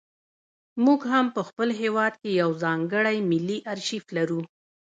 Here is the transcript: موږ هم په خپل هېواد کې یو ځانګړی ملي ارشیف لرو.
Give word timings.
موږ 0.85 1.01
هم 1.11 1.25
په 1.35 1.41
خپل 1.49 1.69
هېواد 1.81 2.13
کې 2.21 2.31
یو 2.41 2.49
ځانګړی 2.63 3.17
ملي 3.31 3.57
ارشیف 3.73 4.05
لرو. 4.17 4.41